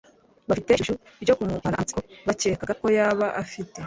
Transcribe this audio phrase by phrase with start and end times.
[0.47, 3.77] bafite ishyushyu ryo kumumara amatsiko bakekaga ko yaba afite